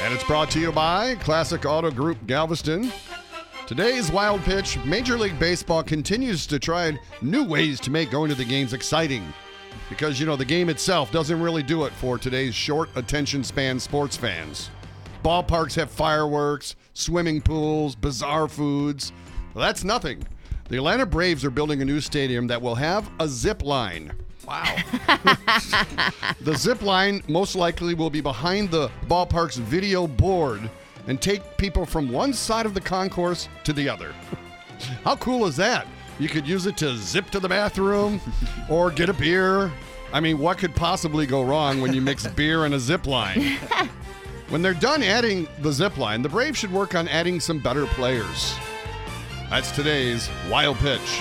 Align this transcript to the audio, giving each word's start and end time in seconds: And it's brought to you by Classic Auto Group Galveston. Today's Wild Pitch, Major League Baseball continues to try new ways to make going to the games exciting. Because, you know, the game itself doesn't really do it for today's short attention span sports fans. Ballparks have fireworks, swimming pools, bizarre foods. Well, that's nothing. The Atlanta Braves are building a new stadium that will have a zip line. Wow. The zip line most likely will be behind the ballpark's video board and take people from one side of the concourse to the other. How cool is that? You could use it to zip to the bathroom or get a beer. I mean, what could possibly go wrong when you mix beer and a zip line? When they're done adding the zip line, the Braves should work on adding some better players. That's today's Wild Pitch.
And 0.00 0.14
it's 0.14 0.24
brought 0.24 0.48
to 0.52 0.60
you 0.60 0.70
by 0.70 1.16
Classic 1.16 1.64
Auto 1.66 1.90
Group 1.90 2.24
Galveston. 2.28 2.92
Today's 3.66 4.12
Wild 4.12 4.40
Pitch, 4.42 4.78
Major 4.84 5.18
League 5.18 5.38
Baseball 5.40 5.82
continues 5.82 6.46
to 6.46 6.60
try 6.60 6.96
new 7.20 7.44
ways 7.44 7.80
to 7.80 7.90
make 7.90 8.10
going 8.10 8.28
to 8.28 8.36
the 8.36 8.44
games 8.44 8.72
exciting. 8.72 9.24
Because, 9.90 10.20
you 10.20 10.24
know, 10.24 10.36
the 10.36 10.44
game 10.44 10.68
itself 10.68 11.10
doesn't 11.10 11.42
really 11.42 11.64
do 11.64 11.84
it 11.84 11.92
for 11.94 12.16
today's 12.16 12.54
short 12.54 12.88
attention 12.94 13.42
span 13.42 13.80
sports 13.80 14.16
fans. 14.16 14.70
Ballparks 15.24 15.74
have 15.74 15.90
fireworks, 15.90 16.76
swimming 16.94 17.42
pools, 17.42 17.96
bizarre 17.96 18.46
foods. 18.46 19.12
Well, 19.52 19.66
that's 19.66 19.82
nothing. 19.82 20.24
The 20.68 20.76
Atlanta 20.76 21.06
Braves 21.06 21.44
are 21.44 21.50
building 21.50 21.82
a 21.82 21.84
new 21.84 22.00
stadium 22.00 22.46
that 22.46 22.62
will 22.62 22.76
have 22.76 23.10
a 23.18 23.26
zip 23.26 23.64
line. 23.64 24.12
Wow. 24.46 24.76
The 26.40 26.54
zip 26.56 26.82
line 26.82 27.22
most 27.28 27.56
likely 27.56 27.94
will 27.94 28.10
be 28.10 28.20
behind 28.20 28.70
the 28.70 28.90
ballpark's 29.06 29.56
video 29.56 30.06
board 30.06 30.70
and 31.06 31.20
take 31.20 31.56
people 31.58 31.84
from 31.84 32.10
one 32.10 32.32
side 32.32 32.64
of 32.64 32.74
the 32.74 32.80
concourse 32.80 33.48
to 33.64 33.72
the 33.72 33.88
other. 33.88 34.14
How 35.04 35.16
cool 35.16 35.46
is 35.46 35.56
that? 35.56 35.86
You 36.18 36.28
could 36.28 36.46
use 36.46 36.66
it 36.66 36.76
to 36.78 36.96
zip 36.96 37.30
to 37.30 37.40
the 37.40 37.48
bathroom 37.48 38.20
or 38.70 38.90
get 38.90 39.08
a 39.08 39.12
beer. 39.12 39.70
I 40.12 40.20
mean, 40.20 40.38
what 40.38 40.58
could 40.58 40.74
possibly 40.74 41.26
go 41.26 41.42
wrong 41.42 41.80
when 41.80 41.92
you 41.92 42.00
mix 42.00 42.26
beer 42.36 42.64
and 42.64 42.74
a 42.74 42.78
zip 42.78 43.06
line? 43.06 43.58
When 44.48 44.62
they're 44.62 44.72
done 44.72 45.02
adding 45.02 45.46
the 45.60 45.72
zip 45.72 45.98
line, 45.98 46.22
the 46.22 46.28
Braves 46.30 46.56
should 46.58 46.72
work 46.72 46.94
on 46.94 47.08
adding 47.08 47.40
some 47.40 47.58
better 47.58 47.84
players. 47.86 48.54
That's 49.50 49.70
today's 49.70 50.30
Wild 50.50 50.78
Pitch. 50.78 51.20